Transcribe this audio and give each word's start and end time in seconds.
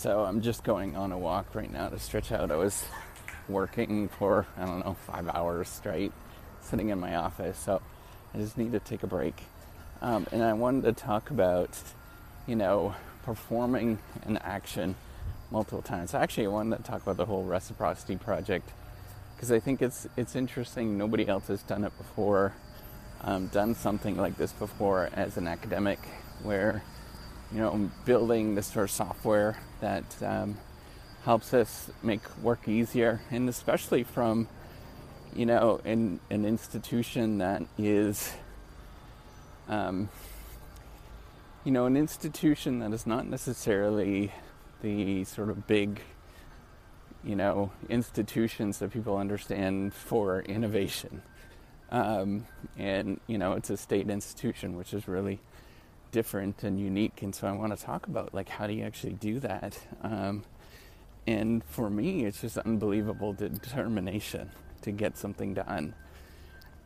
So 0.00 0.24
I'm 0.24 0.40
just 0.40 0.64
going 0.64 0.96
on 0.96 1.12
a 1.12 1.18
walk 1.18 1.54
right 1.54 1.70
now 1.70 1.90
to 1.90 1.98
stretch 1.98 2.32
out. 2.32 2.50
I 2.50 2.56
was 2.56 2.86
working 3.50 4.08
for, 4.08 4.46
I 4.56 4.64
don't 4.64 4.82
know, 4.82 4.94
five 4.94 5.28
hours 5.28 5.68
straight, 5.68 6.10
sitting 6.62 6.88
in 6.88 6.98
my 6.98 7.16
office. 7.16 7.58
So 7.58 7.82
I 8.32 8.38
just 8.38 8.56
need 8.56 8.72
to 8.72 8.80
take 8.80 9.02
a 9.02 9.06
break. 9.06 9.34
Um, 10.00 10.26
and 10.32 10.42
I 10.42 10.54
wanted 10.54 10.84
to 10.84 10.92
talk 10.94 11.30
about, 11.30 11.78
you 12.46 12.56
know, 12.56 12.94
performing 13.24 13.98
an 14.22 14.38
action 14.38 14.94
multiple 15.50 15.82
times. 15.82 16.14
Actually, 16.14 16.46
I 16.46 16.48
wanted 16.48 16.78
to 16.78 16.82
talk 16.82 17.02
about 17.02 17.18
the 17.18 17.26
whole 17.26 17.44
reciprocity 17.44 18.16
project 18.16 18.70
because 19.36 19.52
I 19.52 19.60
think 19.60 19.82
it's 19.82 20.08
it's 20.16 20.34
interesting. 20.34 20.96
Nobody 20.96 21.28
else 21.28 21.48
has 21.48 21.62
done 21.64 21.84
it 21.84 21.92
before, 21.98 22.54
um, 23.20 23.48
done 23.48 23.74
something 23.74 24.16
like 24.16 24.38
this 24.38 24.52
before 24.52 25.10
as 25.12 25.36
an 25.36 25.46
academic, 25.46 25.98
where 26.42 26.82
you 27.52 27.58
know 27.58 27.90
building 28.04 28.54
this 28.54 28.68
sort 28.68 28.84
of 28.84 28.90
software 28.90 29.58
that 29.80 30.04
um, 30.22 30.56
helps 31.24 31.52
us 31.54 31.90
make 32.02 32.20
work 32.38 32.68
easier, 32.68 33.20
and 33.30 33.48
especially 33.48 34.02
from 34.02 34.48
you 35.34 35.46
know 35.46 35.80
in 35.84 36.20
an 36.30 36.44
institution 36.44 37.38
that 37.38 37.62
is 37.78 38.32
um, 39.68 40.08
you 41.64 41.72
know, 41.72 41.86
an 41.86 41.96
institution 41.96 42.78
that 42.78 42.92
is 42.92 43.06
not 43.06 43.26
necessarily 43.26 44.32
the 44.82 45.24
sort 45.24 45.50
of 45.50 45.66
big, 45.66 46.00
you 47.22 47.36
know, 47.36 47.70
institutions 47.88 48.78
that 48.78 48.92
people 48.92 49.16
understand 49.16 49.92
for 49.92 50.40
innovation. 50.40 51.22
Um, 51.90 52.46
and, 52.78 53.20
you 53.26 53.36
know, 53.36 53.52
it's 53.52 53.68
a 53.68 53.76
state 53.76 54.08
institution, 54.08 54.76
which 54.76 54.94
is 54.94 55.06
really 55.06 55.38
different 56.12 56.62
and 56.62 56.78
unique. 56.78 57.22
And 57.22 57.34
so 57.34 57.46
I 57.46 57.52
want 57.52 57.76
to 57.76 57.84
talk 57.84 58.06
about, 58.06 58.34
like, 58.34 58.48
how 58.48 58.66
do 58.66 58.72
you 58.72 58.84
actually 58.84 59.14
do 59.14 59.40
that? 59.40 59.78
Um, 60.02 60.44
and 61.26 61.62
for 61.64 61.90
me, 61.90 62.24
it's 62.24 62.40
just 62.40 62.58
unbelievable 62.58 63.32
determination 63.32 64.50
to 64.82 64.90
get 64.90 65.16
something 65.16 65.54
done. 65.54 65.94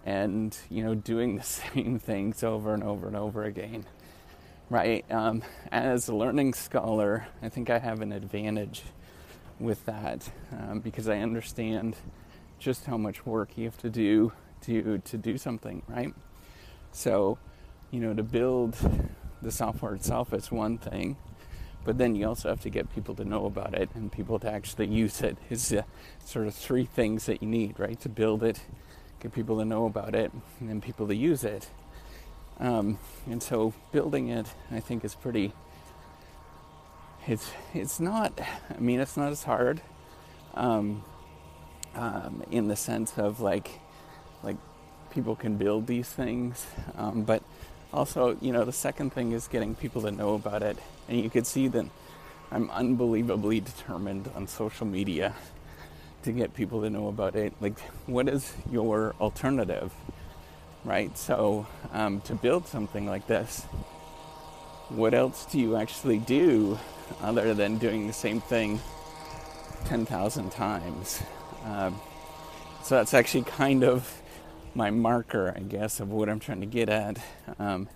And, 0.04 0.56
you 0.70 0.84
know, 0.84 0.94
doing 0.94 1.36
the 1.36 1.42
same 1.74 1.98
things 1.98 2.42
over 2.42 2.74
and 2.74 2.82
over 2.82 3.06
and 3.06 3.16
over 3.16 3.44
again 3.44 3.84
right? 4.70 5.04
Um, 5.10 5.42
as 5.70 6.08
a 6.08 6.14
learning 6.14 6.54
scholar, 6.54 7.26
I 7.42 7.48
think 7.48 7.70
I 7.70 7.78
have 7.78 8.00
an 8.00 8.12
advantage 8.12 8.82
with 9.58 9.84
that 9.86 10.28
um, 10.52 10.80
because 10.80 11.08
I 11.08 11.18
understand 11.18 11.96
just 12.58 12.86
how 12.86 12.96
much 12.96 13.26
work 13.26 13.56
you 13.56 13.66
have 13.66 13.78
to 13.78 13.90
do 13.90 14.32
to 14.62 14.98
to 14.98 15.18
do 15.18 15.36
something, 15.36 15.82
right? 15.86 16.14
So, 16.92 17.38
you 17.90 18.00
know, 18.00 18.14
to 18.14 18.22
build 18.22 18.76
the 19.44 19.52
software 19.52 19.94
itself 19.94 20.32
is 20.32 20.50
one 20.50 20.78
thing, 20.78 21.16
but 21.84 21.98
then 21.98 22.14
you 22.16 22.26
also 22.26 22.48
have 22.48 22.62
to 22.62 22.70
get 22.70 22.92
people 22.94 23.14
to 23.14 23.24
know 23.24 23.44
about 23.46 23.74
it 23.74 23.90
and 23.94 24.10
people 24.10 24.38
to 24.40 24.50
actually 24.50 24.86
use 24.88 25.20
it. 25.20 25.36
Is 25.50 25.72
uh, 25.72 25.82
sort 26.24 26.46
of 26.46 26.54
three 26.54 26.86
things 26.86 27.26
that 27.26 27.42
you 27.42 27.48
need, 27.48 27.78
right? 27.78 28.00
To 28.00 28.08
build 28.08 28.42
it, 28.42 28.60
get 29.20 29.32
people 29.32 29.58
to 29.58 29.64
know 29.64 29.84
about 29.84 30.14
it, 30.14 30.32
and 30.58 30.68
then 30.68 30.80
people 30.80 31.06
to 31.06 31.14
use 31.14 31.44
it. 31.44 31.68
Um, 32.58 32.98
and 33.26 33.42
so 33.42 33.74
building 33.92 34.28
it, 34.28 34.46
I 34.70 34.80
think, 34.80 35.04
is 35.04 35.14
pretty. 35.14 35.52
It's 37.26 37.50
it's 37.74 38.00
not. 38.00 38.40
I 38.74 38.80
mean, 38.80 39.00
it's 39.00 39.16
not 39.16 39.30
as 39.30 39.44
hard, 39.44 39.82
um, 40.54 41.04
um, 41.94 42.42
in 42.50 42.68
the 42.68 42.76
sense 42.76 43.18
of 43.18 43.40
like, 43.40 43.80
like 44.42 44.56
people 45.10 45.36
can 45.36 45.56
build 45.56 45.86
these 45.86 46.08
things, 46.08 46.66
um, 46.96 47.22
but 47.22 47.42
also, 47.94 48.36
you 48.40 48.52
know, 48.52 48.64
the 48.64 48.72
second 48.72 49.14
thing 49.14 49.32
is 49.32 49.48
getting 49.48 49.74
people 49.74 50.02
to 50.02 50.10
know 50.10 50.34
about 50.34 50.62
it, 50.62 50.76
and 51.08 51.20
you 51.20 51.30
could 51.30 51.46
see 51.46 51.68
that 51.68 51.86
I'm 52.50 52.70
unbelievably 52.70 53.60
determined 53.60 54.30
on 54.34 54.46
social 54.46 54.86
media 54.86 55.34
to 56.24 56.32
get 56.32 56.54
people 56.54 56.82
to 56.82 56.90
know 56.90 57.08
about 57.08 57.36
it. 57.36 57.54
Like, 57.60 57.78
what 58.06 58.28
is 58.28 58.52
your 58.70 59.14
alternative? 59.20 59.92
right? 60.84 61.16
So, 61.16 61.66
um, 61.92 62.20
to 62.22 62.34
build 62.34 62.66
something 62.66 63.06
like 63.06 63.26
this, 63.26 63.62
what 64.90 65.14
else 65.14 65.46
do 65.46 65.58
you 65.58 65.76
actually 65.76 66.18
do 66.18 66.78
other 67.22 67.54
than 67.54 67.78
doing 67.78 68.06
the 68.06 68.12
same 68.12 68.40
thing 68.40 68.80
10,000 69.86 70.50
times? 70.50 71.22
Um, 71.64 72.00
so, 72.82 72.96
that's 72.96 73.14
actually 73.14 73.44
kind 73.44 73.82
of 73.82 74.20
my 74.74 74.90
marker, 74.90 75.54
I 75.56 75.60
guess, 75.60 76.00
of 76.00 76.10
what 76.10 76.28
I'm 76.28 76.40
trying 76.40 76.60
to 76.60 76.66
get 76.66 76.88
at 76.88 77.18
um, 77.58 77.88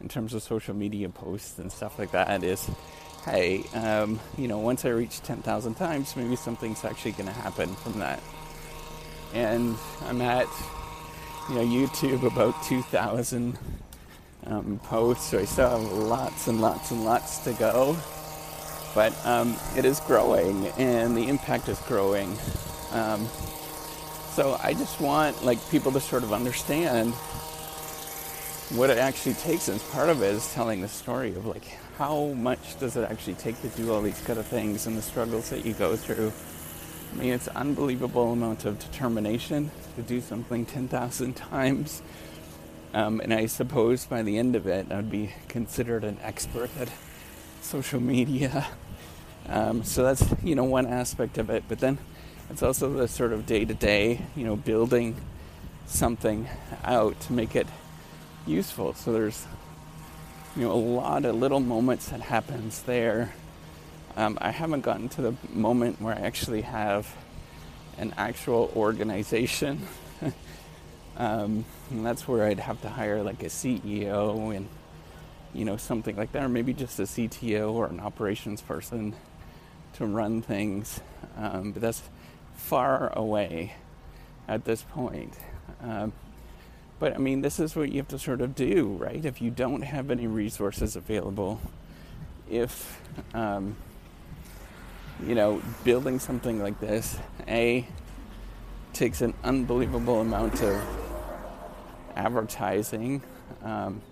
in 0.00 0.08
terms 0.08 0.34
of 0.34 0.42
social 0.42 0.74
media 0.74 1.08
posts 1.08 1.58
and 1.58 1.72
stuff 1.72 1.98
like 1.98 2.12
that 2.12 2.44
is 2.44 2.68
hey, 3.24 3.64
um, 3.74 4.20
you 4.38 4.46
know, 4.46 4.58
once 4.58 4.84
I 4.84 4.90
reach 4.90 5.20
10,000 5.22 5.74
times, 5.74 6.14
maybe 6.14 6.36
something's 6.36 6.84
actually 6.84 7.10
going 7.12 7.26
to 7.26 7.32
happen 7.32 7.74
from 7.74 7.98
that. 7.98 8.22
And 9.34 9.76
I'm 10.04 10.20
at 10.20 10.46
you 11.48 11.56
know, 11.56 11.62
YouTube 11.62 12.22
about 12.22 12.62
2,000 12.64 13.58
um, 14.46 14.80
posts, 14.84 15.30
so 15.30 15.40
I 15.40 15.44
still 15.44 15.70
have 15.70 15.92
lots 15.92 16.46
and 16.46 16.60
lots 16.60 16.92
and 16.92 17.04
lots 17.04 17.38
to 17.38 17.52
go. 17.54 17.96
But 18.94 19.12
um, 19.26 19.56
it 19.76 19.84
is 19.84 20.00
growing, 20.00 20.68
and 20.78 21.16
the 21.16 21.28
impact 21.28 21.68
is 21.68 21.80
growing. 21.80 22.36
So 24.36 24.60
I 24.62 24.74
just 24.74 25.00
want 25.00 25.46
like 25.46 25.58
people 25.70 25.90
to 25.92 25.98
sort 25.98 26.22
of 26.22 26.30
understand 26.30 27.14
what 28.76 28.90
it 28.90 28.98
actually 28.98 29.32
takes. 29.32 29.68
And 29.68 29.80
part 29.92 30.10
of 30.10 30.22
it 30.22 30.34
is 30.34 30.52
telling 30.52 30.82
the 30.82 30.88
story 30.88 31.30
of 31.30 31.46
like 31.46 31.64
how 31.96 32.34
much 32.34 32.78
does 32.78 32.98
it 32.98 33.10
actually 33.10 33.36
take 33.36 33.58
to 33.62 33.68
do 33.68 33.90
all 33.90 34.02
these 34.02 34.20
kind 34.20 34.38
of 34.38 34.46
things 34.46 34.86
and 34.86 34.94
the 34.94 35.00
struggles 35.00 35.48
that 35.48 35.64
you 35.64 35.72
go 35.72 35.96
through. 35.96 36.34
I 37.14 37.16
mean, 37.16 37.32
it's 37.32 37.48
unbelievable 37.48 38.32
amount 38.32 38.66
of 38.66 38.78
determination 38.78 39.70
to 39.94 40.02
do 40.02 40.20
something 40.20 40.66
10,000 40.66 41.32
times. 41.36 42.02
Um, 42.92 43.20
and 43.20 43.32
I 43.32 43.46
suppose 43.46 44.04
by 44.04 44.20
the 44.20 44.36
end 44.36 44.54
of 44.54 44.66
it, 44.66 44.92
I'd 44.92 45.10
be 45.10 45.32
considered 45.48 46.04
an 46.04 46.18
expert 46.22 46.68
at 46.78 46.90
social 47.62 48.00
media. 48.00 48.66
Um, 49.48 49.82
so 49.82 50.02
that's, 50.02 50.22
you 50.44 50.54
know, 50.54 50.64
one 50.64 50.86
aspect 50.86 51.38
of 51.38 51.48
it. 51.48 51.64
But 51.68 51.78
then 51.78 51.96
it's 52.50 52.62
also 52.62 52.92
the 52.92 53.08
sort 53.08 53.32
of 53.32 53.46
day 53.46 53.64
to 53.64 53.74
day, 53.74 54.22
you 54.34 54.44
know, 54.44 54.56
building 54.56 55.16
something 55.86 56.48
out 56.84 57.18
to 57.20 57.32
make 57.32 57.56
it 57.56 57.66
useful. 58.46 58.94
So 58.94 59.12
there's, 59.12 59.46
you 60.56 60.62
know, 60.62 60.72
a 60.72 60.74
lot 60.74 61.24
of 61.24 61.34
little 61.34 61.60
moments 61.60 62.08
that 62.08 62.20
happens 62.20 62.82
there 62.82 63.32
um, 64.16 64.38
I 64.40 64.50
haven't 64.50 64.80
gotten 64.80 65.10
to 65.10 65.22
the 65.22 65.34
moment 65.52 66.00
where 66.00 66.14
I 66.14 66.20
actually 66.20 66.62
have 66.62 67.14
an 67.98 68.14
actual 68.16 68.72
organization. 68.74 69.86
um, 71.18 71.66
and 71.90 72.06
that's 72.06 72.26
where 72.26 72.44
I'd 72.44 72.60
have 72.60 72.80
to 72.80 72.88
hire 72.88 73.22
like 73.22 73.42
a 73.42 73.46
CEO 73.46 74.56
and 74.56 74.68
you 75.52 75.66
know 75.66 75.76
something 75.76 76.16
like 76.16 76.32
that, 76.32 76.42
or 76.42 76.48
maybe 76.48 76.72
just 76.72 76.98
a 76.98 77.02
CTO 77.02 77.72
or 77.72 77.86
an 77.86 78.00
operations 78.00 78.62
person 78.62 79.14
to 79.94 80.06
run 80.06 80.40
things. 80.40 81.00
Um, 81.36 81.72
but 81.72 81.82
that's 81.82 82.02
far 82.56 83.12
away 83.16 83.74
at 84.48 84.64
this 84.64 84.82
point. 84.82 85.34
Um, 85.80 86.12
but 86.98 87.14
I 87.14 87.18
mean, 87.18 87.42
this 87.42 87.60
is 87.60 87.76
what 87.76 87.92
you 87.92 87.98
have 87.98 88.08
to 88.08 88.18
sort 88.18 88.40
of 88.40 88.54
do, 88.54 88.96
right? 88.98 89.24
If 89.24 89.40
you 89.40 89.50
don't 89.50 89.82
have 89.82 90.10
any 90.10 90.26
resources 90.26 90.96
available, 90.96 91.60
if 92.50 93.00
um, 93.34 93.76
you 95.24 95.34
know, 95.34 95.62
building 95.84 96.18
something 96.18 96.60
like 96.62 96.78
this, 96.80 97.18
A, 97.48 97.86
takes 98.92 99.20
an 99.20 99.34
unbelievable 99.44 100.20
amount 100.20 100.62
of 100.62 100.82
advertising. 102.14 103.22
Um, 103.62 104.02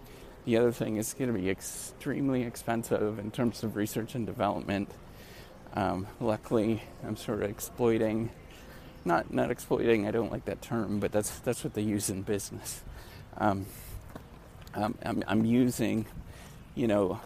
the 0.45 0.59
other 0.59 0.73
thing 0.73 0.97
is 0.97 1.15
going 1.15 1.33
to 1.33 1.39
be 1.39 1.49
extremely 1.49 2.43
expensive 2.43 3.19
in 3.19 3.31
terms 3.31 3.63
of 3.63 3.77
research 3.77 4.15
and 4.15 4.27
development. 4.27 4.91
Um, 5.75 6.07
luckily, 6.21 6.83
I'm 7.05 7.17
sort 7.17 7.43
of 7.43 7.51
exploiting, 7.51 8.31
not 9.05 9.33
not 9.33 9.51
exploiting. 9.51 10.07
I 10.07 10.11
don't 10.13 10.31
like 10.31 10.45
that 10.47 10.63
term, 10.63 11.01
but 11.01 11.13
that's 11.13 11.39
that's 11.41 11.65
what 11.65 11.75
they 11.75 11.83
use 11.83 12.09
in 12.09 12.23
business. 12.23 12.83
Um, 13.37 13.67
um 14.75 14.97
I'm, 15.05 15.25
I'm, 15.27 15.45
using, 15.45 16.07
you 16.77 16.87
know, 16.87 17.21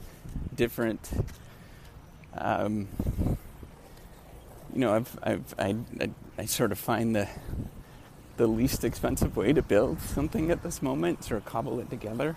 different 0.54 1.10
um, 2.34 2.88
you 4.72 4.80
know, 4.80 4.94
I've, 4.94 5.18
I've, 5.22 5.54
I, 5.58 5.76
I, 6.00 6.10
I, 6.38 6.44
sort 6.44 6.72
of 6.72 6.78
find 6.78 7.16
the, 7.16 7.28
the 8.36 8.46
least 8.46 8.84
expensive 8.84 9.36
way 9.36 9.52
to 9.52 9.62
build 9.62 10.00
something 10.00 10.50
at 10.50 10.62
this 10.62 10.82
moment, 10.82 11.24
sort 11.24 11.38
of 11.38 11.46
cobble 11.46 11.80
it 11.80 11.90
together. 11.90 12.36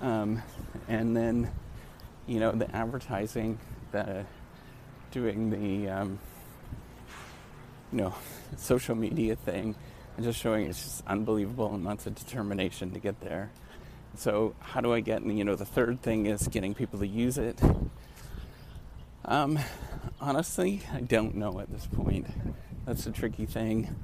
Um, 0.00 0.42
and 0.88 1.16
then, 1.16 1.50
you 2.26 2.40
know, 2.40 2.52
the 2.52 2.74
advertising, 2.74 3.58
the 3.92 4.24
doing 5.10 5.50
the, 5.50 5.90
um, 5.90 6.18
you 7.92 7.98
know, 7.98 8.14
social 8.56 8.94
media 8.94 9.36
thing, 9.36 9.74
and 10.16 10.24
just 10.24 10.40
showing 10.40 10.66
it's 10.66 10.82
just 10.82 11.02
unbelievable 11.06 11.74
amounts 11.74 12.06
of 12.06 12.14
determination 12.14 12.90
to 12.92 13.00
get 13.00 13.20
there. 13.20 13.50
So, 14.16 14.54
how 14.60 14.80
do 14.80 14.94
I 14.94 15.00
get, 15.00 15.20
And 15.20 15.36
you 15.36 15.44
know, 15.44 15.56
the 15.56 15.66
third 15.66 16.00
thing 16.00 16.26
is 16.26 16.48
getting 16.48 16.74
people 16.74 16.98
to 17.00 17.06
use 17.06 17.36
it. 17.36 17.60
Um, 19.26 19.58
honestly, 20.20 20.82
I 20.92 21.00
don't 21.00 21.34
know 21.34 21.60
at 21.60 21.70
this 21.70 21.86
point. 21.86 22.26
That's 22.86 23.06
a 23.06 23.10
tricky 23.10 23.44
thing. 23.44 23.94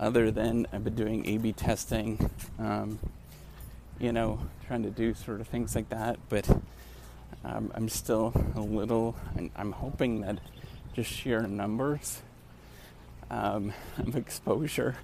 Other 0.00 0.30
than 0.30 0.66
I've 0.72 0.82
been 0.82 0.94
doing 0.94 1.26
A/B 1.26 1.52
testing, 1.52 2.30
um, 2.58 2.98
you 4.00 4.12
know, 4.12 4.40
trying 4.66 4.82
to 4.82 4.90
do 4.90 5.14
sort 5.14 5.40
of 5.40 5.46
things 5.46 5.74
like 5.74 5.88
that, 5.90 6.18
but 6.28 6.48
um, 7.44 7.70
I'm 7.74 7.88
still 7.88 8.32
a 8.54 8.60
little. 8.60 9.16
I'm 9.56 9.72
hoping 9.72 10.20
that 10.22 10.38
just 10.94 11.10
sheer 11.10 11.42
numbers 11.42 12.22
um, 13.30 13.72
of 13.98 14.16
exposure 14.16 14.96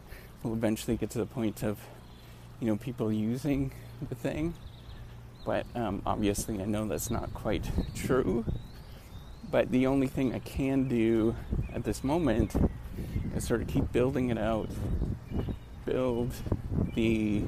will 0.43 0.53
eventually 0.53 0.97
get 0.97 1.11
to 1.11 1.19
the 1.19 1.27
point 1.27 1.63
of, 1.63 1.79
you 2.61 2.67
know, 2.69 2.77
people 2.77 3.13
using 3.13 3.73
the 4.09 4.15
thing. 4.15 4.55
But 5.45 5.67
um, 5.75 6.03
obviously, 6.07 6.61
I 6.61 6.65
know 6.65 6.87
that's 6.87 7.11
not 7.11 7.33
quite 7.35 7.69
true. 7.95 8.45
But 9.51 9.71
the 9.73 9.87
only 9.87 10.07
thing 10.07 10.35
I 10.35 10.39
can 10.39 10.89
do 10.89 11.35
at 11.75 11.83
this 11.85 12.05
moment 12.05 12.55
is 13.35 13.47
sort 13.47 13.63
of 13.63 13.69
keep 13.69 13.91
building 13.91 14.31
it 14.31 14.39
out, 14.39 14.69
build 15.85 16.33
the, 16.95 17.45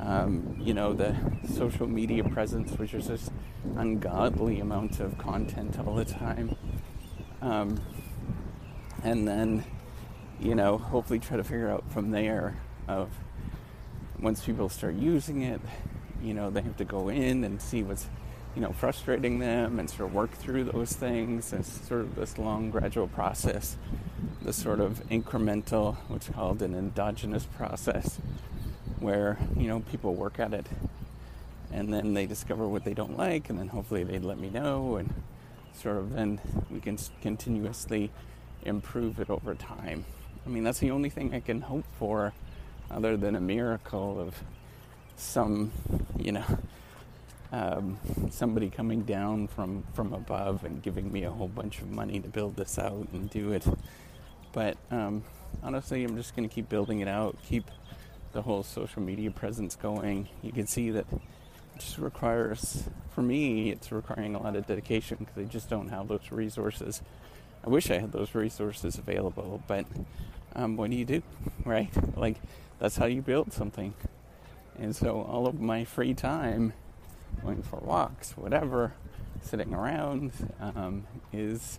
um, 0.00 0.56
you 0.58 0.74
know, 0.74 0.92
the 0.92 1.14
social 1.54 1.86
media 1.86 2.24
presence, 2.24 2.72
which 2.78 2.94
is 2.94 3.08
this 3.08 3.30
ungodly 3.76 4.60
amount 4.60 5.00
of 5.00 5.16
content 5.18 5.78
all 5.78 5.94
the 5.94 6.04
time. 6.04 6.56
Um, 7.42 7.80
and 9.04 9.28
then, 9.28 9.64
you 10.40 10.54
know, 10.54 10.78
hopefully 10.78 11.18
try 11.18 11.36
to 11.36 11.44
figure 11.44 11.68
out 11.68 11.84
from 11.90 12.10
there 12.10 12.56
of 12.88 13.10
once 14.18 14.44
people 14.44 14.68
start 14.68 14.94
using 14.94 15.42
it, 15.42 15.60
you 16.22 16.34
know, 16.34 16.50
they 16.50 16.62
have 16.62 16.76
to 16.78 16.84
go 16.84 17.08
in 17.08 17.44
and 17.44 17.60
see 17.60 17.82
what's 17.82 18.06
you 18.54 18.60
know, 18.60 18.72
frustrating 18.72 19.38
them 19.38 19.78
and 19.78 19.88
sort 19.88 20.08
of 20.08 20.14
work 20.14 20.32
through 20.32 20.64
those 20.64 20.92
things. 20.92 21.52
It's 21.52 21.86
sort 21.86 22.00
of 22.00 22.16
this 22.16 22.36
long, 22.36 22.70
gradual 22.70 23.06
process, 23.06 23.76
this 24.42 24.56
sort 24.56 24.80
of 24.80 25.02
incremental, 25.08 25.96
what's 26.08 26.28
called 26.28 26.60
an 26.62 26.74
endogenous 26.74 27.44
process, 27.44 28.18
where, 29.00 29.38
you 29.56 29.68
know, 29.68 29.80
people 29.80 30.14
work 30.14 30.38
at 30.38 30.54
it 30.54 30.66
and 31.72 31.92
then 31.92 32.14
they 32.14 32.26
discover 32.26 32.66
what 32.66 32.84
they 32.84 32.94
don't 32.94 33.16
like, 33.16 33.48
and 33.48 33.58
then 33.58 33.68
hopefully 33.68 34.02
they 34.04 34.18
let 34.18 34.38
me 34.38 34.50
know, 34.50 34.96
and 34.96 35.12
sort 35.72 35.96
of 35.98 36.12
then 36.12 36.40
we 36.70 36.80
can 36.80 36.98
continuously 37.22 38.10
improve 38.64 39.20
it 39.20 39.30
over 39.30 39.54
time. 39.54 40.04
I 40.44 40.48
mean, 40.48 40.64
that's 40.64 40.80
the 40.80 40.90
only 40.90 41.10
thing 41.10 41.34
I 41.34 41.40
can 41.40 41.60
hope 41.60 41.84
for, 41.98 42.32
other 42.90 43.16
than 43.16 43.36
a 43.36 43.40
miracle 43.40 44.20
of 44.20 44.34
some, 45.16 45.70
you 46.18 46.32
know, 46.32 46.44
um, 47.52 47.98
somebody 48.30 48.68
coming 48.68 49.02
down 49.02 49.46
from 49.48 49.84
from 49.94 50.12
above 50.12 50.64
and 50.64 50.82
giving 50.82 51.12
me 51.12 51.24
a 51.24 51.30
whole 51.30 51.48
bunch 51.48 51.80
of 51.80 51.90
money 51.90 52.18
to 52.20 52.28
build 52.28 52.56
this 52.56 52.78
out 52.78 53.08
and 53.12 53.30
do 53.30 53.52
it. 53.52 53.66
But 54.52 54.76
um, 54.90 55.22
honestly, 55.62 56.04
I'm 56.04 56.16
just 56.16 56.34
going 56.34 56.48
to 56.48 56.54
keep 56.54 56.68
building 56.68 57.00
it 57.00 57.08
out, 57.08 57.36
keep 57.48 57.70
the 58.32 58.42
whole 58.42 58.62
social 58.62 59.02
media 59.02 59.30
presence 59.30 59.76
going. 59.76 60.28
You 60.42 60.52
can 60.52 60.66
see 60.66 60.90
that 60.90 61.06
it 61.12 61.20
just 61.78 61.98
requires, 61.98 62.84
for 63.10 63.22
me, 63.22 63.70
it's 63.70 63.90
requiring 63.90 64.34
a 64.34 64.42
lot 64.42 64.56
of 64.56 64.66
dedication 64.66 65.18
because 65.20 65.38
I 65.38 65.44
just 65.44 65.68
don't 65.68 65.88
have 65.88 66.08
those 66.08 66.30
resources. 66.30 67.02
I 67.64 67.68
wish 67.68 67.90
I 67.90 67.98
had 67.98 68.12
those 68.12 68.34
resources 68.34 68.98
available, 68.98 69.62
but 69.66 69.84
um, 70.54 70.76
what 70.76 70.90
do 70.90 70.96
you 70.96 71.04
do, 71.04 71.22
right? 71.64 71.90
Like, 72.16 72.36
that's 72.78 72.96
how 72.96 73.06
you 73.06 73.22
build 73.22 73.52
something. 73.52 73.94
And 74.78 74.96
so 74.96 75.20
all 75.20 75.46
of 75.46 75.60
my 75.60 75.84
free 75.84 76.14
time 76.14 76.72
going 77.42 77.62
for 77.62 77.76
walks, 77.80 78.36
whatever, 78.36 78.94
sitting 79.42 79.74
around, 79.74 80.32
um, 80.60 81.06
is 81.32 81.78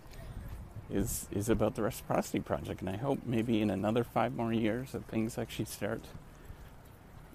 is 0.90 1.26
is 1.32 1.48
about 1.48 1.74
the 1.74 1.82
reciprocity 1.82 2.40
project. 2.40 2.80
And 2.80 2.90
I 2.90 2.96
hope 2.96 3.20
maybe 3.24 3.60
in 3.60 3.70
another 3.70 4.04
five 4.04 4.34
more 4.34 4.52
years 4.52 4.92
that 4.92 5.06
things 5.08 5.38
actually 5.38 5.64
start, 5.64 6.02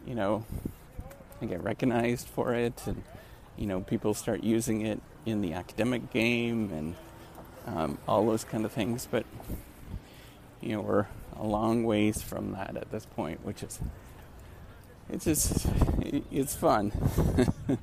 you 0.07 0.15
know, 0.15 0.45
and 1.42 1.50
get 1.50 1.62
recognized 1.63 2.27
for 2.27 2.54
it, 2.54 2.81
and 2.86 3.04
you 3.57 3.68
know, 3.68 3.81
people 3.81 4.13
start 4.13 4.44
using 4.44 4.86
it 4.86 5.01
in 5.25 5.42
the 5.42 5.54
academic 5.54 6.12
game 6.12 6.71
and 6.71 6.95
um, 7.68 7.98
all 8.07 8.25
those 8.25 8.44
kind 8.44 8.65
of 8.65 8.71
things. 8.71 9.07
But 9.09 9.25
you 10.62 10.69
know, 10.75 10.81
we're 10.81 11.07
a 11.36 11.45
long 11.45 11.83
ways 11.83 12.21
from 12.21 12.54
that 12.54 12.75
at 12.77 12.92
this 12.92 13.06
point, 13.06 13.45
which 13.45 13.62
is 13.62 13.80
it's 15.09 15.25
just 15.25 15.68
it's 16.31 16.56
fun. 16.56 16.92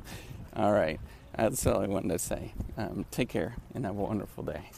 all 0.56 0.72
right, 0.72 1.00
that's 1.36 1.66
all 1.66 1.80
I 1.80 1.86
wanted 1.86 2.08
to 2.08 2.18
say. 2.18 2.54
Um, 2.76 3.04
take 3.10 3.28
care 3.28 3.54
and 3.74 3.84
have 3.84 3.96
a 3.96 4.02
wonderful 4.02 4.44
day. 4.44 4.70